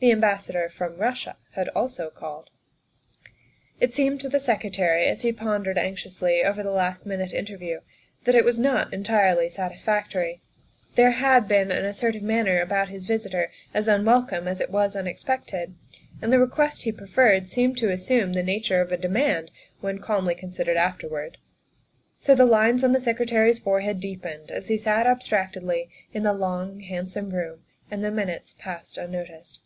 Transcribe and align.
The 0.00 0.12
Am 0.12 0.20
bassador 0.20 0.70
from 0.70 0.96
Russia 0.96 1.36
had 1.50 1.68
also 1.74 2.08
called. 2.08 2.48
It 3.80 3.92
seemed 3.92 4.22
to 4.22 4.30
the 4.30 4.40
Secretary 4.40 5.04
as 5.04 5.20
he 5.20 5.30
pondered 5.30 5.76
anxiously 5.76 6.42
over 6.42 6.62
the 6.62 6.70
last 6.70 7.04
mentioned 7.04 7.34
interview 7.34 7.80
that 8.24 8.34
it 8.34 8.42
was 8.46 8.58
not 8.58 8.94
en 8.94 9.04
tirely 9.04 9.50
satisfactory; 9.50 10.40
there 10.94 11.10
had 11.10 11.46
been 11.46 11.70
an 11.70 11.84
assertive 11.84 12.22
man 12.22 12.46
ner 12.46 12.62
about 12.62 12.88
his 12.88 13.04
visitor 13.04 13.50
as 13.74 13.88
unwelcome 13.88 14.48
as 14.48 14.58
it 14.62 14.70
was 14.70 14.96
unexpected, 14.96 15.74
and 16.22 16.32
the 16.32 16.38
request 16.40 16.84
he 16.84 16.92
preferred 16.92 17.46
seemed 17.46 17.76
to 17.76 17.90
assume 17.92 18.32
the 18.32 18.42
na 18.42 18.56
ture 18.64 18.80
of 18.80 18.92
a 18.92 18.96
demand 18.96 19.50
when 19.82 19.98
calmly 19.98 20.34
considered 20.34 20.78
afterwards. 20.78 21.36
So 22.18 22.34
the 22.34 22.46
lines 22.46 22.82
on 22.82 22.92
the 22.92 23.00
Secretary's 23.02 23.58
forehead 23.58 24.00
deepened 24.00 24.50
as 24.50 24.68
he 24.68 24.78
sat 24.78 25.06
abstractedly 25.06 25.90
in 26.14 26.22
the 26.22 26.32
long, 26.32 26.80
handsome 26.80 27.28
room 27.28 27.64
and 27.90 28.02
the 28.02 28.10
minutes 28.10 28.54
passed 28.58 28.96
unnoticed. 28.96 29.60